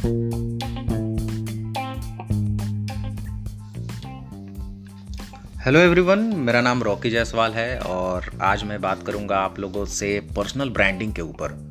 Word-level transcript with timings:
Hello 0.00 0.12
everyone 5.78 6.32
मेरा 6.36 6.60
नाम 6.60 6.82
Rocky 6.82 7.10
Jaiswal 7.10 7.52
है 7.52 7.78
और 7.78 8.38
आज 8.42 8.64
मैं 8.64 8.80
बात 8.80 9.06
करूँगा 9.06 9.36
आप 9.36 9.60
लोगों 9.60 9.84
से 9.84 10.28
पर्सनल 10.36 10.70
ब्रांडिंग 10.70 11.12
के 11.12 11.22
ऊपर। 11.22 11.70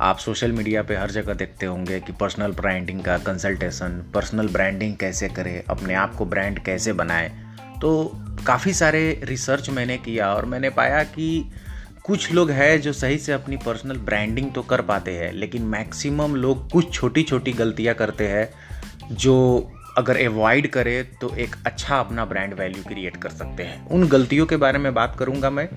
आप 0.00 0.18
सोशल 0.18 0.52
मीडिया 0.52 0.82
पे 0.82 0.96
हर 0.96 1.10
जगह 1.10 1.34
देखते 1.34 1.66
होंगे 1.66 2.00
कि 2.00 2.12
पर्सनल 2.12 2.52
ब्रांडिंग 2.52 3.04
का 3.04 3.18
कंसल्टेशन 3.18 4.10
पर्सनल 4.14 4.48
ब्रांडिंग 4.48 4.96
कैसे 4.96 5.28
करें, 5.28 5.64
अपने 5.64 5.94
आप 5.94 6.14
को 6.14 6.24
ब्रांड 6.24 6.58
कैसे 6.58 6.92
बनाएँ। 6.92 7.32
तो 7.80 8.12
काफ़ी 8.46 8.72
सारे 8.72 9.20
रिसर्च 9.24 9.70
मैंने 9.70 9.98
किया 9.98 10.34
और 10.34 10.44
मैंने 10.44 10.70
पाया 10.70 11.02
कि 11.02 11.50
कुछ 12.04 12.32
लोग 12.32 12.50
हैं 12.50 12.80
जो 12.80 12.92
सही 12.92 13.18
से 13.18 13.32
अपनी 13.32 13.56
पर्सनल 13.56 13.96
ब्रांडिंग 13.96 14.50
तो 14.52 14.62
कर 14.62 14.80
पाते 14.80 15.10
हैं, 15.10 15.32
लेकिन 15.32 15.62
मैक्सिमम 15.64 16.34
लोग 16.34 16.68
कुछ 16.70 16.92
छोटी 16.92 17.22
छोटी 17.22 17.52
गलतियाँ 17.52 17.94
करते 17.94 18.26
हैं, 18.28 18.48
जो 19.12 19.70
अगर 19.98 20.16
एवॉइड 20.16 20.68
करें 20.70 21.04
तो 21.12 21.34
एक 21.36 21.56
अच्छा 21.66 21.98
अपना 21.98 22.24
ब्रांड 22.24 22.54
वैल्यू 22.54 22.82
क्रिएट 22.82 23.16
कर 23.16 23.30
सकते 23.30 23.62
हैं। 23.62 23.86
उन 23.88 24.06
गलतियों 24.08 24.46
के 24.46 24.56
बारे 24.56 24.78
में 24.78 24.92
बात 24.94 25.16
करूँगा 25.18 25.50
मैं, 25.50 25.68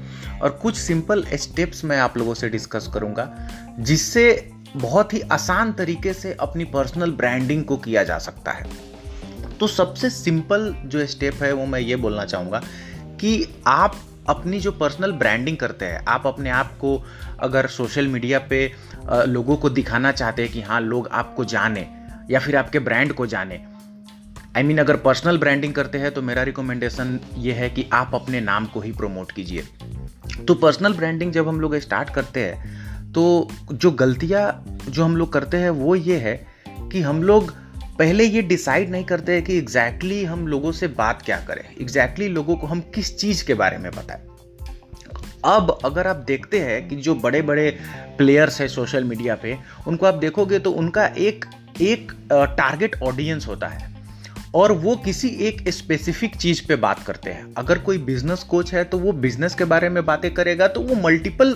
और 0.42 0.50
कुछ 0.62 0.78
सिंपल 0.78 1.24
स्टेप्स 1.36 1.84
मैं 1.86 1.98
आप 1.98 2.18
लोगों 2.18 2.34
से 2.34 2.50
डिस्कस 2.50 2.90
करूँगा, 2.94 3.30
जिससे 3.80 4.52
बहुत 4.76 5.14
ही 5.14 5.22
आसान 5.22 5.74
तरीके 5.74 6.14
से 6.14 6.36
अपनी 6.40 6.66
पर्सनल 6.66 7.12
ब्रांडिंग 7.14 7.64
को 7.66 7.78
किया 7.78 8.04
जा 8.04 8.18
सकता 8.18 8.52
है। 8.52 8.66
तो 9.60 9.68
सबसे 9.68 10.10
सिंपल 10.10 10.74
जो 10.86 11.06
स्टेप 11.06 11.42
है, 11.44 11.54
वो 11.54 11.66
मैं 11.66 11.80
ये 11.80 11.96
बोलना 11.96 12.26
चाहूँगा 12.26 12.62
कि 13.20 13.48
आप 13.68 14.00
अपनी 14.30 14.60
जो 14.60 14.72
पर्सनल 14.72 15.12
ब्रांडिंग 15.12 15.58
करते 15.58 15.86
हैं 15.86 16.06
आप 16.08 16.28
अपने 16.28 16.50
आप 16.50 16.72
को 16.72 17.06
अगर 17.40 17.68
सोशल 17.68 18.08
मीडिया 18.08 18.40
पे 18.40 18.74
लोगों 19.10 19.58
को 19.58 19.70
दिखाना 19.70 20.12
चाहते 20.12 20.42
हैं 20.42 20.52
कि 20.52 20.62
हाँ 20.62 20.82
लोग 20.82 21.08
आपको 21.08 21.46
जाने 21.46 21.88
या 22.32 22.40
फिर 22.40 22.56
आपके 22.56 22.80
ब्रांड 22.80 23.14
को 23.14 23.26
जाने 23.26 23.56
आई 24.58 24.64
I 24.64 24.68
मीन 24.68 24.78
mean, 24.78 24.90
अगर 24.90 24.98
पर्सनल 24.98 25.38
ब्रांडिंग 25.38 25.74
करते 25.74 25.98
हैं 25.98 26.12
तो 26.12 26.22
मेरा 26.22 26.44
रिकमेंडेशन 26.44 27.20
ये 27.38 27.54
है 27.54 27.70
कि 27.70 27.90
आप 27.94 28.12
अपने 28.16 28.42
नाम 28.42 28.66
को 28.66 28.80
ही 28.82 28.92
प्रमोट 28.92 29.32
कीजिए। 29.32 29.64
तो 30.48 30.54
पर्सनल 30.54 30.94
ब्रांडिंग 30.94 31.32
जब 31.32 31.48
हम 31.48 31.62
लोग 31.62 31.76
स्टार्ट 31.76 32.10
करते 32.10 32.40
हैं 32.40 33.12
तो 33.12 33.48
जो 33.74 33.92
गलतियाँ 33.92 34.66
जो 34.90 35.06
हम 35.06 35.18
लोग 35.18 35.34
करते 35.34 35.58
हैं 35.58 35.70
वो 35.70 35.96
ये 35.96 36.18
है 36.18 36.48
कि 36.92 37.02
हम 37.02 37.24
लोग 37.24 37.54
पहले 38.00 38.24
ये 38.24 38.42
डिसाइड 38.42 38.90
नहीं 38.90 39.04
करते 39.04 39.34
हैं 39.34 39.44
कि 39.44 39.58
एग्जैक्टली 39.58 40.10
exactly 40.10 40.32
हम 40.32 40.48
लोगों 40.48 40.72
से 40.72 40.88
बात 40.88 41.22
क्या 41.22 41.38
करें। 41.40 41.64
एग्जैक्टली 41.82 42.26
exactly 42.26 42.36
लोगों 42.36 42.56
को 42.56 42.68
हम 42.68 42.82
किस 42.96 43.18
चीज़ 43.18 43.46
के 43.46 43.54
बारे 43.54 43.78
में 43.78 43.92
बताएँ। 43.92 44.22
अब 45.46 45.78
अगर 45.86 46.08
आप 46.08 46.16
देखते 46.16 46.60
हैं 46.60 46.88
कि 46.90 46.96
जो 46.96 47.16
बड़े 47.16 47.42
बड़े 47.42 47.70
प्लेयर्स 48.18 48.60
हैं 48.62 48.68
सोशल 48.68 49.04
मीडिया 49.04 49.36
पे, 49.36 49.58
उनको 49.88 50.06
आप 50.06 50.14
देखोगे 50.14 50.60
तो 50.60 50.72
उनका 50.72 51.06
एक 51.06 51.46
एक 51.82 52.12
टारगेट 52.32 53.02
ऑडियंस 53.04 53.48
होता 53.48 53.68
है। 53.68 53.96
और 54.56 54.72
वो 54.72 54.96
किसी 54.96 55.28
एक 55.48 55.68
स्पेसिफिक 55.70 56.36
चीज़ 56.36 56.62
पे 56.68 56.76
बात 56.76 57.04
करते 57.04 57.30
हैं। 57.30 57.54
अगर 57.58 57.80
कोई 57.80 57.98
बिज़नेस 57.98 58.44
कोच 58.44 58.74
है 58.74 58.84
तो 58.84 59.00
वो 59.00 59.12
बिज़नेस 59.12 59.56
के 59.56 59.66
बारे 59.66 59.90
में 59.90 60.06
बातें 60.06 60.34
करेगा 60.34 60.68
तो 60.68 60.82
वो 60.82 60.96
मल्टीपल 61.02 61.56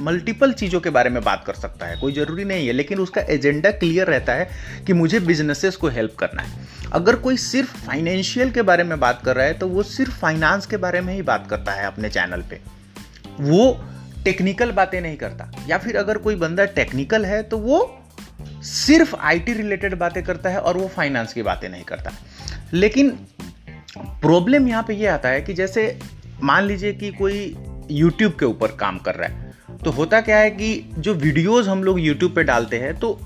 मल्टीपल 0.00 0.52
चीज़ों 0.52 0.80
के 0.80 0.90
बारे 0.90 1.10
में 1.10 1.22
बात 1.24 1.44
कर 1.46 1.54
सकता 1.54 1.86
है, 1.86 1.96
कोई 1.96 2.12
ज़रूरी 2.12 2.44
नहीं 2.44 2.66
है, 2.66 2.72
लेकिन 2.72 3.00
उसका 3.00 3.20
एजेंडा 3.30 3.70
क्लियर 3.72 4.06
रहता 4.06 4.32
है 4.32 4.48
कि 4.86 4.92
मुझे 4.92 5.20
बिजनेसेस 5.20 5.76
को 5.76 5.88
हेल्प 5.88 6.14
करना 6.18 6.42
है। 6.42 6.68
अगर 6.92 7.16
कोई 7.16 7.36
सिर्फ़ 7.36 7.76
फाइनेंशियल 7.78 8.50
के 8.50 8.62
बारे 8.62 8.84
में 8.84 8.98
बात 9.00 9.22
कर 9.24 9.36
रहा 9.36 9.46
है 9.46 9.54
तो 9.54 9.68
वो 9.68 9.82
सिर्फ़ 9.84 10.18
फाइनेंस 10.20 10.66
के 10.66 10.76
बारे 10.76 11.00
में 11.00 11.14
ही 11.14 11.22
बात 11.22 11.46
करता 11.50 11.72
है 11.72 11.86
अपने 11.86 12.08
चैनल 12.10 12.42
पे। 12.50 12.60
वो 13.40 13.80
टेक्निकल 14.24 14.70
बातें 14.72 15.00
नहीं 15.00 15.16
करता, 15.16 15.50
या 15.68 15.78
फिर 15.78 15.96
अगर 15.96 16.18
कोई 16.18 16.36
बंदा 16.36 16.64
टेक्निकल 16.72 17.24
है 17.24 17.42
तो 17.42 17.58
वो 17.58 17.96
सिर्फ़ 18.64 19.14
आईटी 19.16 19.52
रिलेटेड 19.52 19.94
बातें 19.98 20.22
करता 20.22 20.50
है 20.50 20.58
और 20.58 20.76
वो 20.76 20.88
फाइनेंस 20.88 21.32
की 21.32 21.42
बातें 21.42 21.68
नहीं 21.68 21.84
करता। 21.84 22.12
लेकिन 22.72 23.10
प्रॉब्लम 23.98 24.68
यहाँ 24.68 24.82
पे 24.82 24.94
ये 24.94 25.06
आता 25.06 25.28
है 25.28 25.40
कि 25.42 25.54
जैसे 25.54 25.98
मान 26.42 26.64
लीजिए 26.64 26.92
कि 26.92 27.10
कोई 27.12 27.56
यूट्यूब 27.90 28.32
के 28.32 28.44
ऊपर 28.46 28.76
काम 28.76 28.98
कर 28.98 29.14
रहा 29.14 29.28
है 29.28 29.49
तो 29.84 29.90
होता 29.90 30.20
क्या 30.20 30.38
है 30.38 30.50
कि 30.50 30.90
जो 30.98 31.12
वीडियोस 31.14 31.68
हम 31.68 31.84
लोग 31.84 32.00
यूट्यूब 32.00 32.34
पे 32.34 32.42
डालते 32.42 32.78
हैं 32.78 32.98
तो 32.98 33.18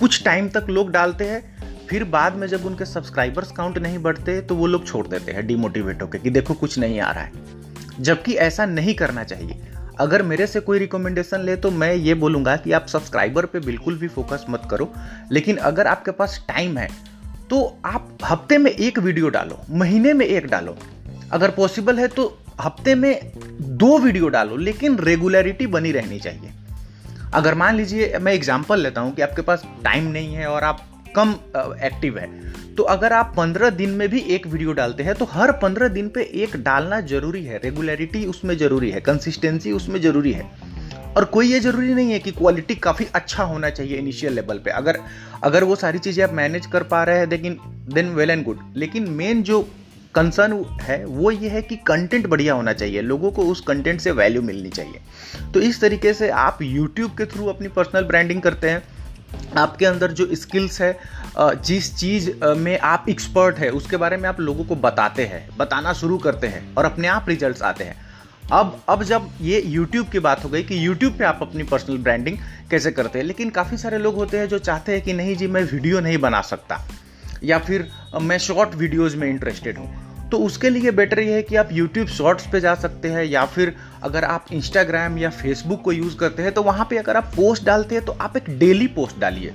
कुछ 0.00 0.22
टाइम 0.24 0.48
तक 0.48 0.66
लोग 0.68 0.90
डालते 0.90 1.24
हैं, 1.24 1.86
फिर 1.88 2.04
बाद 2.04 2.34
में 2.34 2.46
जब 2.46 2.66
उनके 2.66 2.84
सब्सक्राइबर्स 2.84 3.50
काउंट 3.52 3.78
नहीं 3.78 3.98
बढ़ते 3.98 4.40
तो 4.40 4.54
वो 4.54 4.66
लोग 4.66 4.86
छोड़ 4.86 5.06
देते 5.06 5.32
हैं 5.32 5.46
डिमोटिवेट 5.46 6.02
होकर 6.02 6.18
कि 6.18 6.30
देखो 6.30 6.54
कुछ 6.54 6.78
नहीं 6.78 7.00
आ 7.00 7.10
रहा 7.12 7.24
है। 7.24 7.32
जबकि 8.00 8.34
ऐसा 8.34 8.66
नहीं 8.66 8.94
करना 8.94 9.24
चाहिए। 9.24 9.60
अगर 10.00 10.22
मेरे 10.22 10.46
से 10.46 10.60
कोई 10.60 10.78
रिकमेंडेशन 10.78 11.40
ले 11.40 11.56
तो 11.56 11.70
मैं 11.70 11.92
ये 11.94 12.14
बोलूँगा 12.14 12.56
कि 12.56 12.72
आप 12.72 12.86
सब्सक्राइबर 12.86 13.46
पे 13.46 13.60
बिल्कुल 13.60 13.98
भी 13.98 14.08
फोकस 14.08 14.44
मत 14.50 14.68
करो। 14.70 14.92
लेकिन 15.32 15.56
अगर 15.56 15.86
आपके 15.86 16.10
पास 16.10 16.44
टाइम 16.48 16.78
है 16.78 16.88
तो 17.50 17.64
आप 17.84 18.16
हफ़्ते 18.24 18.58
में 18.58 18.70
एक 18.70 18.98
वीडियो 18.98 19.28
डालो, 19.28 19.60
महीने 19.70 20.12
में 20.12 20.26
एक 20.26 20.46
डालो। 20.46 20.76
अगर 21.32 21.50
पॉसिबल 21.50 21.98
है 21.98 22.06
तो 22.08 22.24
हफ़्ते 22.60 22.94
में 22.94 23.32
दो 23.78 23.98
वीडियो 23.98 24.28
डालो, 24.28 24.56
लेकिन 24.58 24.98
रेगुलरिटी 25.00 25.66
बनी 25.68 25.92
रहनी 25.92 26.18
चाहिए। 26.20 26.52
अगर 27.34 27.54
मान 27.54 27.76
लीजिए, 27.76 28.18
मैं 28.18 28.32
एग्ज़ाम्पल 28.32 28.80
लेता 28.80 29.00
हूँ 29.00 29.14
कि 29.14 29.22
आपके 29.22 29.42
पास 29.42 29.64
टाइम 29.84 30.06
नहीं 30.08 30.34
है 30.34 30.46
और 30.46 30.64
आप 30.64 30.86
कम 31.16 31.34
एक्टिव 31.84 32.18
है 32.18 32.28
तो 32.76 32.82
अगर 32.84 33.12
आप 33.12 33.32
पंद्रह 33.36 33.70
दिन 33.70 33.90
में 33.90 34.08
भी 34.08 34.20
एक 34.30 34.46
वीडियो 34.46 34.72
डालते 34.72 35.02
हैं 35.02 35.14
तो 35.14 35.24
हर 35.24 35.52
पंद्रह 35.52 35.88
दिन 35.88 36.08
पे 36.08 36.22
एक 36.34 36.56
डालना 36.58 37.00
ज़रूरी 37.02 37.44
है। 37.44 37.58
रेगुलरिटी 37.64 38.24
उसमें 38.26 38.56
ज़रूरी 38.58 38.90
है 38.90 39.00
कंसिस्टेंसी 39.00 39.72
उसमें 39.72 40.00
ज़रूरी 40.00 40.32
है। 40.32 40.44
और 41.16 41.24
कोई 41.26 41.50
ये 41.52 41.60
ज़रूरी 41.60 41.94
नहीं 41.94 42.12
है 42.12 42.18
कि 42.18 42.30
क्वालिटी 42.32 42.74
काफ़ी 42.76 43.06
अच्छा 43.14 43.44
होना 43.44 43.70
चाहिए 43.70 43.96
इनिशियल 43.96 44.32
लेवल 44.32 44.58
पे। 44.58 44.70
अगर 44.70 44.98
अगर 45.44 45.64
वो 45.64 45.76
सारी 45.76 45.98
चीज़ें 45.98 46.22
आप 46.24 46.32
मैनेज 46.34 46.66
कर 46.66 46.82
पा 46.84 47.02
रहे 47.04 47.18
हैं 47.18 47.28
लेकिन 47.28 47.58
देन 47.94 48.14
वेल 48.14 48.30
एंड 48.30 48.44
गुड 48.44 48.58
लेकिन 48.76 49.10
मेन 49.12 49.42
जो 49.42 49.60
कंसर्न 50.14 50.64
है, 50.82 51.04
वो 51.04 51.30
ये 51.30 51.48
है 51.48 51.62
कि 51.62 51.76
कंटेंट 51.86 52.26
बढ़िया 52.26 52.54
होना 52.54 52.72
चाहिए, 52.72 53.00
लोगों 53.02 53.30
को 53.30 53.42
उस 53.42 53.60
कंटेंट 53.60 54.00
से 54.00 54.10
वैल्यू 54.12 54.42
मिलनी 54.42 54.70
चाहिए। 54.70 55.00
तो 55.54 55.60
इस 55.60 55.80
तरीके 55.80 56.14
से 56.14 56.30
आप 56.30 56.58
यूट्यूब 56.62 57.10
के 57.10 57.26
थ्रू 57.26 57.46
अपनी 57.46 57.68
पर्सनल 57.68 58.04
ब्रांडिंग 58.04 58.42
करते 58.42 58.70
हैं, 58.70 58.82
आपके 59.58 59.86
अंदर 59.86 60.12
जो 60.12 60.28
स्किल्स 60.34 60.80
है 60.80 60.98
जिस 61.38 61.94
चीज़ 61.96 62.30
में 62.58 62.78
आप 62.78 63.06
एक्सपर्ट 63.08 63.58
है, 63.58 63.70
उसके 63.70 63.96
बारे 63.96 64.16
में 64.16 64.28
आप 64.28 64.40
लोगों 64.40 64.64
को 64.64 64.76
बताते 64.78 65.24
हैं, 65.24 65.48
बताना 65.56 65.92
शुरू 65.92 66.18
करते 66.18 66.46
हैं 66.46 66.74
और 66.74 66.84
अपने 66.84 67.08
आप 67.08 67.28
रिजल्ट्स 67.28 67.62
आते 67.62 67.84
हैं। 67.84 67.96
अब 68.52 68.80
अब 68.88 69.02
जब 69.04 69.28
ये 69.40 69.62
YouTube 69.68 70.10
की 70.12 70.18
बात 70.18 70.44
हो 70.44 70.48
गई 70.48 70.62
कि 70.62 70.86
YouTube 70.86 71.18
पे 71.18 71.24
आप 71.24 71.38
अपनी 71.42 71.62
पर्सनल 71.64 71.98
ब्रांडिंग 71.98 72.38
कैसे 72.70 72.90
करते 72.92 73.18
हैं, 73.18 73.26
लेकिन 73.26 73.50
काफ़ी 73.50 73.76
सारे 73.76 73.98
लोग 73.98 74.14
होते 74.14 74.38
हैं 74.38 74.48
जो 74.48 74.58
चाहते 74.60 74.92
हैं 74.92 75.02
कि 75.02 75.12
नहीं 75.12 75.36
जी, 75.36 75.46
मैं 75.46 75.62
वीडियो 75.64 76.00
नहीं 76.00 76.18
बना 76.18 76.40
सकता। 76.42 76.80
या 77.44 77.58
फिर 77.58 77.88
मैं 78.22 78.38
शॉर्ट 78.38 78.74
वीडियोज़ 78.74 79.16
में 79.16 79.28
इंटरेस्टेड 79.28 79.78
हूँ। 79.78 80.28
तो 80.30 80.38
उसके 80.38 80.70
लिए 80.70 80.90
बेटर 80.90 81.20
ये 81.20 81.34
है 81.34 81.42
कि 81.42 81.56
आप 81.56 81.68
यूट्यूब 81.72 82.08
शॉर्ट्स 82.08 82.46
पे 82.46 82.60
जा 82.60 82.74
सकते 82.74 83.08
हैं 83.08 83.24
या 83.24 83.44
फिर 83.46 83.74
अगर 84.02 84.24
आप 84.24 84.52
इंस्टाग्राम 84.52 85.18
या 85.18 85.30
फेसबुक 85.30 85.82
को 85.82 85.92
यूज़ 85.92 86.16
करते 86.16 86.42
हैं 86.42 86.52
तो 86.52 86.62
वहाँ 86.62 86.86
पे 86.90 86.98
अगर 86.98 87.16
आप 87.16 87.32
पोस्ट 87.36 87.64
डालते 87.64 87.94
हैं 87.94 88.04
तो 88.04 88.12
आप 88.12 88.36
एक 88.36 88.50
डेली 88.58 88.86
पोस्ट 88.88 89.18
डालिए। 89.18 89.54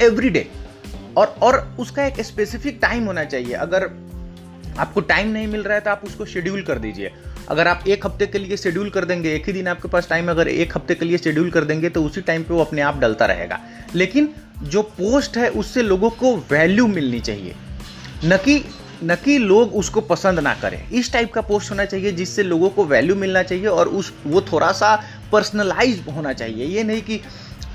एवरी 0.00 0.30
डे 0.30 0.46
और 1.16 1.34
और 1.42 1.58
उसका 1.78 2.04
एक 2.04 2.20
स्पेसिफिक 2.20 2.78
टाइम 2.82 3.04
होना 3.04 3.24
चाहिए। 3.24 3.52
अगर 3.54 3.90
आपको 4.78 5.00
टाइम 5.00 5.28
नहीं 5.28 5.46
मिल 5.46 5.62
रहा 5.62 5.74
है 5.74 5.80
तो 5.80 5.90
आप 5.90 6.04
उसको 6.04 6.24
शेड्यूल 6.24 6.62
कर 6.62 6.78
दीजिए। 6.78 7.12
अगर 7.48 7.68
आप 7.68 7.84
एक 7.88 8.06
हफ़्ते 8.06 8.26
के 8.26 8.38
लिए 8.38 8.56
शेड्यूल 8.56 8.90
कर 8.90 9.04
देंगे, 9.04 9.34
एक 9.34 9.46
ही 9.46 9.52
दिन 9.52 9.68
आपके 9.68 9.88
पास 9.88 10.08
टाइम 10.08 10.30
अगर 10.30 10.48
एक 10.48 10.76
हफ़्ते 10.76 10.94
के 10.94 11.04
लिए 11.04 11.18
शेड्यूल 11.18 11.50
कर 11.50 11.64
देंगे 11.64 11.88
तो 11.88 12.02
उसी 12.04 12.20
टाइम 12.20 12.42
पे 12.42 12.54
वो 12.54 12.60
अपने 12.60 12.82
आप 12.82 12.98
डलता 12.98 13.26
रहेगा। 13.26 13.60
लेकिन 13.94 14.28
जो 14.62 14.82
पोस्ट 14.82 15.36
है, 15.36 15.48
उससे 15.50 15.82
लोगों 15.82 16.10
को 16.10 16.36
वैल्यू 16.50 16.86
मिलनी 16.86 17.20
चाहिए। 17.20 17.54
न 18.24 18.36
कि 18.36 18.62
न 19.04 19.14
कि 19.14 19.36
लोग 19.38 19.74
उसको 19.74 20.00
पसंद 20.00 20.38
ना 20.38 20.54
करें। 20.54 20.88
इस 20.90 21.12
टाइप 21.12 21.32
का 21.32 21.40
पोस्ट 21.40 21.70
होना 21.70 21.84
चाहिए 21.84 22.12
जिससे 22.12 22.42
लोगों 22.42 22.68
को 22.70 22.84
वैल्यू 22.84 23.14
मिलना 23.16 23.42
चाहिए 23.42 23.66
और 23.66 23.88
उस, 23.88 24.12
वो 24.26 24.40
थोड़ा 24.42 24.70
सा 24.72 24.94
पर्सनलाइज 25.32 26.02
होना 26.16 26.32
चाहिए। 26.32 26.66
ये 26.66 26.84
नहीं 26.84 27.02
कि 27.02 27.20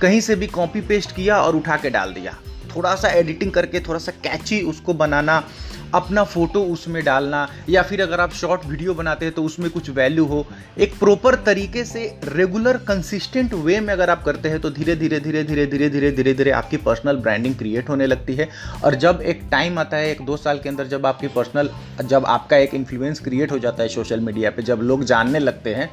कहीं 0.01 0.19
से 0.21 0.35
भी 0.35 0.47
कॉपी 0.47 0.81
पेस्ट 0.81 1.15
किया 1.15 1.41
और 1.41 1.56
उठा 1.56 1.77
के 1.77 1.89
डाल 1.89 2.13
दिया। 2.13 2.38
थोड़ा 2.75 2.95
सा 2.95 3.09
एडिटिंग 3.09 3.51
करके 3.51 3.79
थोड़ा 3.79 4.00
सा 4.00 4.11
कैची 4.23 4.61
उसको 4.61 4.94
बनाना 4.94 5.44
अपना 5.93 6.23
फ़ोटो 6.23 6.63
उसमें 6.65 7.03
डालना, 7.03 7.47
या 7.69 7.81
फिर 7.81 8.01
अगर 8.01 8.19
आप 8.19 8.31
शॉर्ट 8.33 8.65
वीडियो 8.65 8.93
बनाते 8.93 9.25
हैं 9.25 9.33
तो 9.33 9.43
उसमें 9.43 9.69
कुछ 9.71 9.89
वैल्यू 9.89 10.25
हो। 10.25 10.45
एक 10.77 10.97
प्रॉपर 10.99 11.35
तरीके 11.45 11.83
से 11.85 12.03
रेगुलर 12.25 12.77
कंसिस्टेंट 12.87 13.53
वे 13.55 13.79
में 13.79 13.93
अगर 13.93 14.09
आप 14.09 14.23
करते 14.23 14.49
हैं 14.49 14.59
तो 14.59 14.69
धीरे 14.69 14.95
धीरे 14.95 15.19
धीरे 15.19 15.43
धीरे 15.43 15.65
धीरे 15.65 15.89
धीरे 15.89 16.11
धीरे 16.11 16.33
धीरे 16.33 16.51
आपकी 16.51 16.77
पर्सनल 16.79 17.17
ब्रांडिंग 17.17 17.55
क्रिएट 17.55 17.89
होने 17.89 18.07
लगती 18.07 18.35
है। 18.35 18.49
और 18.83 18.95
जब 18.95 19.21
एक 19.23 19.41
टाइम 19.51 19.79
आता 19.79 19.97
है, 19.97 20.09
एक 20.11 20.21
दो 20.25 20.37
साल 20.37 20.59
के 20.59 20.69
अंदर 20.69 20.87
जब 20.87 21.05
आपकी 21.05 21.27
पर्सनल 21.27 21.69
जब 22.03 22.25
आपका 22.25 22.57
एक 22.57 22.73
इन्फ्लुएंस 22.73 23.19
क्रिएट 23.19 23.51
हो 23.51 23.59
जाता 23.59 23.83
है 23.83 23.89
सोशल 23.89 24.19
मीडिया 24.19 24.49
पर 24.51 24.63
जब 24.63 24.79
लोग 24.83 25.03
जानने 25.03 25.39
लगते 25.39 25.73
हैं 25.75 25.89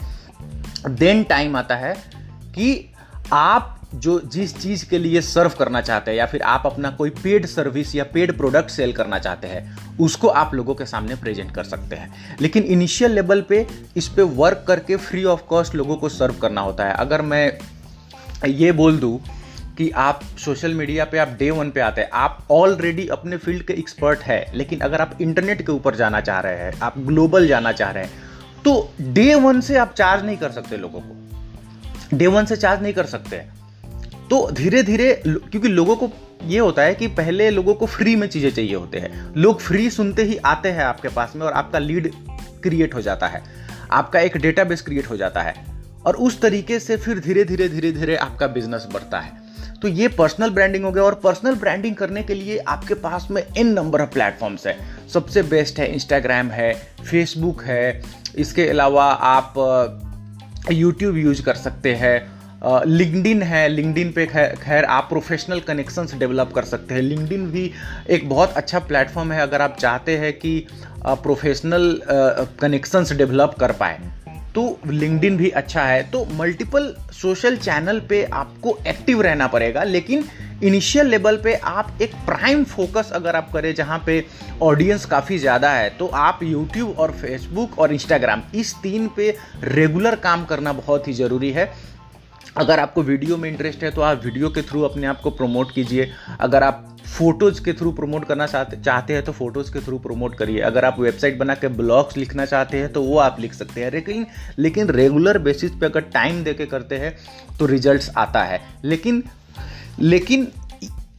देन 0.88 1.22
टाइम 1.24 1.56
आता 1.56 1.76
है 1.76 1.94
कि 2.54 2.94
आप 3.32 3.78
जो 3.94 4.20
जिस 4.20 4.56
चीज़ 4.58 4.84
के 4.88 4.98
लिए 4.98 5.20
सर्व 5.20 5.50
करना 5.58 5.80
चाहते 5.80 6.10
हैं 6.10 6.18
या 6.18 6.26
फिर 6.26 6.42
आप 6.42 6.62
अपना 6.66 6.90
कोई 6.90 7.10
पेड 7.10 7.46
सर्विस 7.46 7.94
या 7.94 8.04
पेड 8.04 8.36
प्रोडक्ट 8.36 8.70
सेल 8.70 8.92
करना 8.92 9.18
चाहते 9.18 9.46
हैं, 9.46 9.76
उसको 9.98 10.28
आप 10.28 10.54
लोगों 10.54 10.74
के 10.74 10.86
सामने 10.86 11.14
प्रेजेंट 11.14 11.54
कर 11.54 11.64
सकते 11.64 11.96
हैं। 11.96 12.36
लेकिन 12.40 12.62
इनिशियल 12.62 13.10
लेवल 13.10 13.40
पे 13.40 13.66
इस 13.96 14.08
पर 14.08 14.22
वर्क 14.22 14.64
करके 14.68 14.96
फ्री 14.96 15.24
ऑफ़ 15.24 15.42
कॉस्ट 15.42 15.74
लोगों 15.74 15.96
को 15.96 16.08
सर्व 16.08 16.34
करना 16.34 16.60
होता 16.60 16.84
है। 16.84 16.94
अगर 16.94 17.22
मैं 17.22 17.58
ये 18.48 18.72
बोल 18.72 18.98
दूँ 18.98 19.20
कि 19.78 19.90
आप 19.90 20.20
सोशल 20.38 20.74
मीडिया 20.74 21.04
पे, 21.04 21.18
आप 21.18 21.36
डे 21.38 21.50
वन 21.50 21.70
पे 21.70 21.80
आते 21.80 22.00
हैं, 22.00 22.10
आप 22.12 22.46
ऑलरेडी 22.50 23.08
अपने 23.08 23.36
फ़ील्ड 23.36 23.62
के 23.62 23.72
एक्सपर्ट 23.72 24.20
है, 24.20 24.44
लेकिन 24.54 24.80
अगर 24.80 25.00
आप 25.00 25.18
इंटरनेट 25.20 25.66
के 25.66 25.72
ऊपर 25.72 25.96
जाना 25.96 26.20
चाह 26.20 26.40
रहे 26.40 26.56
हैं, 26.56 26.80
आप 26.80 26.98
ग्लोबल 26.98 27.46
जाना 27.46 27.72
चाह 27.72 27.90
रहे 27.90 28.04
हैं 28.04 28.12
तो 28.64 28.92
डे 29.00 29.34
वन 29.34 29.60
से 29.60 29.76
आप 29.76 29.94
चार्ज 29.94 30.24
नहीं 30.24 30.36
कर 30.36 30.50
सकते 30.50 30.76
लोगों 30.76 31.00
को। 31.00 32.16
डे 32.16 32.26
वन 32.26 32.44
से 32.44 32.56
चार्ज 32.56 32.82
नहीं 32.82 32.92
कर 32.92 33.06
सकते। 33.06 33.61
तो 34.30 34.50
धीरे 34.50 34.82
धीरे 34.82 35.22
क्योंकि 35.26 35.68
लोगों 35.68 35.96
को 35.96 36.10
ये 36.46 36.58
होता 36.58 36.82
है 36.82 36.94
कि 36.94 37.06
पहले 37.06 37.50
लोगों 37.50 37.74
को 37.74 37.86
फ्री 37.86 38.16
में 38.16 38.26
चीज़ें 38.28 38.50
चाहिए 38.50 38.74
होते 38.74 38.98
हैं। 38.98 39.32
लोग 39.36 39.60
फ्री 39.60 39.90
सुनते 39.90 40.22
ही 40.22 40.36
आते 40.36 40.68
हैं 40.68 40.84
आपके 40.84 41.08
पास 41.08 41.32
में 41.36 41.46
और 41.46 41.52
आपका 41.52 41.78
लीड 41.78 42.10
क्रिएट 42.62 42.94
हो 42.94 43.00
जाता 43.00 43.26
है। 43.26 43.42
आपका 43.90 44.20
एक 44.20 44.36
डेटाबेस 44.36 44.82
क्रिएट 44.82 45.10
हो 45.10 45.16
जाता 45.16 45.42
है। 45.42 45.54
और 46.06 46.16
उस 46.16 46.40
तरीके 46.40 46.78
से 46.78 46.96
फिर 46.96 47.18
धीरे 47.18 47.44
धीरे 47.44 47.68
धीरे 47.68 47.92
धीरे 47.92 48.16
आपका 48.16 48.46
बिज़नेस 48.46 48.88
बढ़ता 48.92 49.20
है। 49.20 49.40
तो 49.82 49.88
ये 49.88 50.08
पर्सनल 50.08 50.50
ब्रांडिंग 50.50 50.84
हो 50.84 50.92
गया 50.92 51.04
और 51.04 51.14
पर्सनल 51.14 51.54
ब्रांडिंग 51.54 51.96
करने 51.96 52.22
के 52.22 52.34
लिए 52.34 52.58
आपके 52.58 52.94
पास 52.94 53.28
में 53.30 53.42
इन 53.58 53.66
नंबर 53.66 54.00
ऑफ़ 54.00 54.10
प्लेटफॉर्म्स 54.10 54.66
है। 54.66 54.76
सबसे 55.08 55.42
बेस्ट 55.42 55.78
है 55.78 55.92
इंस्टाग्राम 55.92 56.50
है 56.50 56.72
फेसबुक 57.10 57.62
है, 57.62 58.02
इसके 58.36 58.68
अलावा 58.68 59.04
आप 59.04 59.54
यूट्यूब 60.72 61.16
यूज़ 61.16 61.42
कर 61.42 61.54
सकते 61.54 61.94
हैं। 61.94 62.31
लिंकडिन 62.62 63.42
है 63.42 63.68
लिंकडिन 63.68 64.10
पे 64.12 64.26
खैर 64.26 64.84
आप 64.86 65.06
प्रोफेशनल 65.08 65.60
कनेक्शंस 65.60 66.14
डेवलप 66.14 66.52
कर 66.54 66.64
सकते 66.64 66.94
हैं। 66.94 67.02
लिंकडिन 67.02 67.50
भी 67.50 67.70
एक 68.10 68.28
बहुत 68.28 68.52
अच्छा 68.52 68.78
प्लेटफॉर्म 68.80 69.32
है 69.32 69.40
अगर 69.42 69.62
आप 69.62 69.76
चाहते 69.78 70.16
हैं 70.18 70.32
कि 70.34 70.54
प्रोफेशनल 71.02 72.00
कनेक्शंस 72.60 73.12
डेवलप 73.12 73.56
कर 73.60 73.72
पाए 73.74 73.98
तो 74.54 74.78
लिंकडिन 74.86 75.36
भी 75.36 75.48
अच्छा 75.50 75.82
है। 75.82 76.02
तो 76.10 76.24
मल्टीपल 76.34 76.94
सोशल 77.12 77.56
चैनल 77.58 78.00
पे 78.08 78.22
आपको 78.24 78.78
एक्टिव 78.86 79.20
रहना 79.22 79.46
पड़ेगा, 79.48 79.82
लेकिन 79.84 80.24
इनिशियल 80.64 81.06
लेवल 81.06 81.36
पे 81.36 81.54
आप 81.54 81.98
एक 82.02 82.14
प्राइम 82.26 82.64
फोकस 82.66 83.10
अगर 83.14 83.36
आप 83.36 83.50
करें, 83.52 83.74
जहाँ 83.74 84.02
पे 84.06 84.24
ऑडियंस 84.62 85.04
काफ़ी 85.06 85.38
ज़्यादा 85.38 85.70
है 85.70 85.88
तो 85.90 86.06
आप 86.06 86.42
यूट्यूब 86.42 86.98
और 86.98 87.10
फेसबुक 87.12 87.78
और 87.78 87.92
इंस्टाग्राम 87.92 88.42
इस 88.54 88.74
तीन 88.82 89.08
पे 89.16 89.36
रेगुलर 89.64 90.14
काम 90.18 90.44
करना 90.44 90.72
बहुत 90.74 91.08
ही 91.08 91.12
ज़रूरी 91.14 91.50
है। 91.50 91.72
अगर 92.56 92.80
आपको 92.80 93.02
वीडियो 93.02 93.36
में 93.36 93.48
इंटरेस्ट 93.50 93.82
है 93.84 93.90
तो 93.90 94.00
आप 94.00 94.24
वीडियो 94.24 94.48
के 94.48 94.62
थ्रू 94.62 94.80
अपने 94.82 95.06
आप 95.06 95.20
को 95.20 95.30
प्रमोट 95.30 95.70
कीजिए। 95.74 96.10
अगर 96.40 96.62
आप 96.62 96.96
फ़ोटोज़ 97.08 97.62
के 97.64 97.72
थ्रू 97.72 97.92
प्रमोट 97.92 98.24
करना 98.24 98.46
चाहते 98.46 98.76
चाहते 98.76 99.12
हैं 99.12 99.22
तो 99.24 99.32
फ़ोटोज़ 99.32 99.72
के 99.72 99.80
थ्रू 99.80 99.98
प्रमोट 99.98 100.34
करिए। 100.34 100.60
अगर 100.60 100.84
आप 100.84 100.98
वेबसाइट 101.00 101.38
बना 101.38 101.54
के 101.54 101.68
ब्लॉग्स 101.68 102.16
लिखना 102.16 102.44
चाहते 102.46 102.78
हैं 102.78 102.92
तो 102.92 103.02
वो 103.02 103.18
आप 103.18 103.40
लिख 103.40 103.54
सकते 103.54 103.84
हैं। 103.84 103.90
लेकिन 103.92 104.26
लेकिन 104.58 104.88
रेगुलर 104.88 105.38
बेसिस 105.38 105.70
पे 105.70 105.86
अगर 105.86 106.00
टाइम 106.00 106.42
दे 106.44 106.54
के 106.54 106.66
करते 106.66 106.98
हैं 106.98 107.16
तो 107.58 107.66
रिजल्ट्स 107.66 108.10
आता 108.16 108.42
है। 108.44 108.60
लेकिन 108.84 109.22
लेकिन 110.00 110.48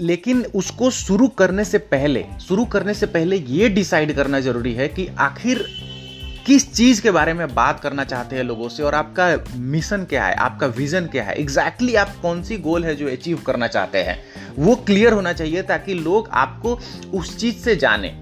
लेकिन 0.01 0.44
उसको 0.56 0.89
शुरू 0.91 1.27
करने 1.27 1.65
से 1.65 1.77
पहले, 1.77 2.25
शुरू 2.47 2.65
करने 2.65 2.94
से 2.94 3.06
पहले 3.06 3.35
ये 3.38 3.69
डिसाइड 3.69 4.15
करना 4.15 4.39
ज़रूरी 4.39 4.74
है 4.74 4.88
कि 4.88 5.07
आखिर 5.19 5.65
किस 6.45 6.72
चीज़ 6.74 7.01
के 7.01 7.12
बारे 7.12 7.34
में 7.34 7.54
बात 7.56 7.80
करना 7.80 8.04
चाहते 8.04 8.36
हैं 8.36 8.44
लोगों 8.44 8.68
से 8.69 8.84
और 8.84 8.95
आपका 8.95 9.57
मिशन 9.57 10.04
क्या 10.04 10.25
है, 10.25 10.34
आपका 10.36 10.68
विजन 10.68 11.06
क्या 11.06 11.24
है 11.24 11.36
एग्जैक्टली 11.36 11.88
exactly 11.88 12.10
आप 12.10 12.22
कौन 12.22 12.42
सी 12.44 12.57
गोल 12.57 12.86
है 12.86 12.95
जो 12.95 13.07
अचीव 13.10 13.42
करना 13.45 13.68
चाहते 13.68 13.98
हैं? 13.98 14.18
वो 14.57 14.75
क्लियर 14.78 15.13
होना 15.13 15.34
चाहिए 15.34 15.62
ताकि 15.62 15.94
लोग 15.94 16.28
आपको 16.31 16.80
उस 17.13 17.38
चीज़ 17.38 17.56
से 17.56 17.75
जाने। 17.75 18.13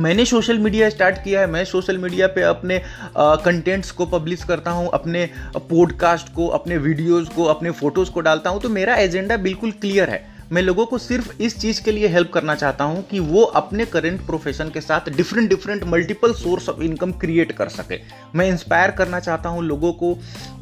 मैंने 0.00 0.24
सोशल 0.24 0.58
मीडिया 0.58 0.88
स्टार्ट 0.90 1.22
किया 1.24 1.40
है, 1.40 1.46
मैं 1.46 1.64
सोशल 1.64 1.98
मीडिया 1.98 2.26
पे 2.26 2.42
अपने 2.42 2.80
कंटेंट्स 3.18 3.90
को 3.90 4.06
पब्लिश 4.06 4.44
करता 4.44 4.70
हूँ, 4.70 4.90
अपने 4.94 5.28
पॉडकास्ट 5.56 6.34
को, 6.34 6.46
अपने 6.48 6.76
वीडियोस 6.78 7.28
को, 7.28 7.44
अपने 7.44 7.70
फ़ोटोज़ 7.70 8.10
को 8.10 8.20
डालता 8.20 8.50
हूँ 8.50 8.60
तो 8.60 8.68
मेरा 8.68 8.96
एजेंडा 8.96 9.36
बिल्कुल 9.38 9.70
क्लियर 9.72 10.10
है। 10.10 10.31
मैं 10.52 10.62
लोगों 10.62 10.86
को 10.86 10.98
सिर्फ़ 10.98 11.42
इस 11.42 11.58
चीज़ 11.58 11.82
के 11.82 11.92
लिए 11.92 12.08
हेल्प 12.08 12.30
करना 12.34 12.54
चाहता 12.54 12.84
हूँ 12.84 13.02
कि 13.02 13.20
वो 13.20 13.42
अपने 13.42 13.84
करेंट 13.84 14.26
प्रोफेशन 14.26 14.68
के 14.68 14.80
साथ 14.80 15.08
different 15.08 15.48
different 15.48 15.84
multiple 15.84 16.32
source 16.32 16.68
of 16.68 16.82
income 16.82 17.12
create 17.12 17.52
कर 17.52 17.68
सके। 17.68 17.98
मैं 18.34 18.48
इंस्पायर 18.48 18.90
करना 18.90 19.20
चाहता 19.20 19.48
हूँ 19.48 19.62
लोगों 19.62 19.92
को 19.92 20.14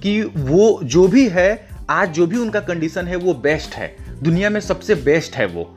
कि 0.02 0.22
वो 0.22 0.80
जो 0.84 1.08
भी 1.08 1.28
है, 1.28 1.68
आज 1.90 2.10
जो 2.10 2.26
भी 2.26 2.36
उनका 2.36 2.60
कंडीशन 2.60 3.06
है, 3.06 3.16
वो 3.16 3.34
बेस्ट 3.34 3.74
है। 3.74 3.96
दुनिया 4.22 4.50
में 4.50 4.60
सबसे 4.60 4.94
बेस्ट 4.94 5.36
है 5.36 5.46
वो। 5.46 5.74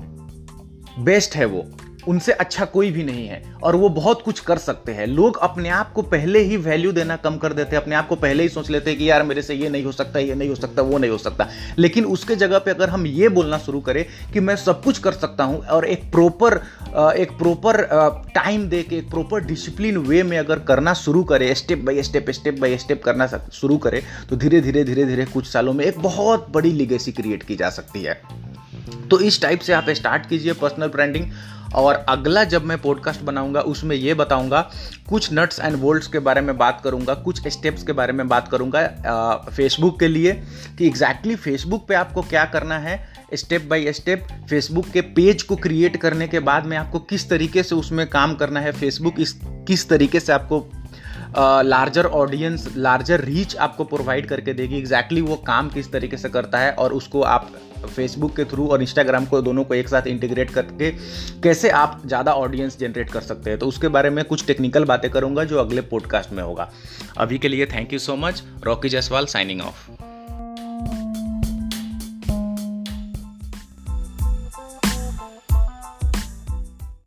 बेस्ट 1.00 1.36
है 1.36 1.46
वो। 1.46 1.66
उनसे 2.08 2.32
अच्छा 2.34 2.66
कोई 2.66 2.92
भी 2.92 3.04
नहीं 3.04 3.28
है 3.28 3.42
और 3.64 3.76
वो 3.76 3.90
बहुत 3.92 4.22
कुछ 4.22 4.40
कर 4.40 4.58
सकते 4.58 4.92
हैं। 4.92 5.06
लोग 5.08 5.38
अपने 5.40 5.70
आप 5.70 5.92
को 5.94 6.02
पहले 6.04 6.40
ही 6.40 6.58
वैल्यू 6.60 6.92
देना 6.92 7.16
कम 7.16 7.38
कर 7.38 7.54
देते 7.54 7.76
हैं, 7.76 7.82
अपने 7.84 7.96
आप 7.96 8.08
को 8.08 8.16
पहले 8.16 8.44
ही 8.44 8.50
सोच 8.50 8.70
लेते 8.70 8.90
हैं 8.90 9.00
कि 9.00 9.10
यार 9.10 9.24
मेरे 9.24 9.42
से 9.42 9.54
ये 9.54 9.70
नहीं 9.70 9.84
हो 9.84 9.92
सकता, 9.92 10.20
ये 10.20 10.36
नहीं 10.36 10.50
हो 10.50 10.56
सकता, 10.56 10.82
वो 10.82 10.98
नहीं 10.98 11.12
हो 11.12 11.18
सकता। 11.18 11.48
लेकिन 11.80 12.06
उसके 12.06 12.36
जगह 12.36 12.60
पे 12.60 12.72
अगर 12.72 12.90
हम 12.90 13.06
ये 13.08 13.30
बोलना 13.30 13.58
शुरू 13.58 13.80
करें 13.82 14.06
कि 14.34 14.40
मैं 14.40 14.56
सब 14.56 14.84
कुछ 14.84 15.00
कर 15.00 15.12
सकता 15.14 15.44
हूँ 15.44 15.60
और 15.68 15.86
एक 15.86 16.12
प्रॉपर 16.12 16.62
एक 17.18 17.32
प्रॉपर 17.38 17.82
टाइम 18.36 18.68
दे 18.70 18.82
के, 18.84 18.98
एक 18.98 19.10
प्रॉपर 19.10 19.46
डिसिप्लिन 19.46 19.98
वे 20.00 20.24
में 20.24 20.38
अगर 20.38 20.60
करना 20.60 20.94
शुरू 20.96 21.24
करें 21.24 21.54
step 21.54 21.80
by 21.80 22.04
step 22.04 22.30
step 22.32 22.60
by 22.60 22.78
step 22.78 23.04
करना 23.04 23.28
शुरू 23.54 23.78
करें 23.78 24.02
तो 24.30 24.36
धीरे 24.36 24.62
धीरे 24.62 24.84
धीरे 24.84 25.06
धीरे 25.06 25.26
कुछ 25.26 25.48
सालों 25.48 25.74
में 25.74 25.86
एक 25.86 26.00
बहुत 26.00 26.48
बड़ी 26.52 26.72
लिगेसी 26.72 27.12
क्रिएट 27.12 27.44
की 27.44 27.56
जा 27.56 27.70
सकती 27.70 28.04
है। 28.04 28.22
तो 29.10 29.20
इस 29.20 29.42
टाइप 29.42 29.60
से 29.60 29.74
आप 29.74 29.90
स्टार्ट 29.90 30.26
कीजिए 30.26 30.54
पर्सनल 30.54 30.88
ब्रांडिंग 30.88 31.26
और 31.76 32.06
अगला 32.10 32.44
जब 32.44 32.66
मैं 32.66 32.78
पॉडकास्ट 32.82 33.22
बनाऊँगा, 33.22 33.62
उसमें 33.62 33.96
ये 33.96 34.14
बताऊँगा, 34.14 34.62
कुछ 35.10 35.30
नट्स 35.34 35.60
एंड 35.60 35.78
बोल्ट्स 35.78 36.08
के 36.08 36.20
बारे 36.20 36.42
में 36.42 36.58
बात 36.58 36.82
करूँगा, 36.84 37.14
कुछ 37.14 37.48
स्टेप्स 37.48 37.84
के 37.84 37.94
बारे 37.94 38.14
में 38.14 38.28
बात 38.28 38.48
करूँगा 38.48 38.86
फेसबुक 39.50 40.00
के 40.00 40.08
लिए, 40.08 40.34
कि 40.78 40.88
एग्जैक्टली 40.88 41.36
फेसबुक 41.36 41.88
पे 41.88 41.96
आपको 41.96 42.22
क्या 42.22 42.46
करना 42.46 42.80
है 42.80 43.02
स्टेप 43.34 43.66
बाय 43.66 43.92
स्टेप 43.94 44.28
फेसबुक 44.50 44.90
के 44.90 45.02
पेज 45.02 45.44
को 45.44 45.56
क्रिएट 45.56 45.98
करने 45.98 46.28
के 46.28 46.40
बाद 46.40 46.66
में 46.66 46.78
आपको 46.78 47.00
किस 47.00 47.30
तरीके 47.30 47.64
से 47.64 47.76
उसमें 47.76 48.08
काम 48.10 48.36
करना 48.36 48.60
है 48.60 48.72
फेसबुक 48.72 49.20
इस, 49.20 49.40
किस 49.68 49.90
तरीके 49.90 50.20
से 50.20 50.34
आपको 50.34 50.66
लार्जर 51.38 52.06
ऑडियंस 52.06 52.68
लार्जर 52.78 53.22
रीच 53.22 53.56
आपको 53.58 53.84
प्रोवाइड 53.84 54.28
करके 54.28 54.54
देगी 54.54 54.78
एग्जैक्टली 54.78 55.22
exactly 55.22 55.38
वो 55.38 55.46
काम 55.46 55.70
किस 55.70 55.92
तरीके 55.92 56.18
से 56.18 56.30
करता 56.30 56.60
है 56.60 56.72
और 56.72 56.94
उसको 56.94 57.22
आप 57.22 57.52
फेसबुक 57.86 58.36
के 58.36 58.46
थ्रू 58.46 58.68
और 58.68 58.82
इंस्टाग्राम 58.82 59.26
को 59.26 59.42
दोनों 59.42 59.64
को 59.64 59.74
एक 59.74 59.90
साथ 59.90 60.08
इंटीग्रेट 60.08 60.50
करके 60.50 60.92
कैसे 61.44 61.70
आप 61.72 62.02
ज़्यादा 62.06 62.34
ऑडियंस 62.34 62.78
जनरेट 62.80 63.10
कर 63.10 63.22
सकते 63.22 63.50
हैं। 63.50 63.60
तो 63.60 63.68
उसके 63.68 63.88
बारे 63.88 64.10
में 64.10 64.24
कुछ 64.26 64.46
टेक्निकल 64.48 64.86
बातें 64.86 65.10
करूँगा 65.12 65.44
जो 65.44 65.60
अगले 65.60 65.82
पॉडकास्ट 65.82 66.32
में 66.32 66.44
होगा। 66.44 66.72
अभी 67.18 67.38
के 67.38 67.48
लिए 67.48 67.66
thank 67.66 67.94
you 67.94 68.00
so 68.00 68.16
much 68.16 68.44
Rocky 68.64 68.90
Jaiswal 68.90 69.26
signing 69.26 69.62
off 69.62 70.03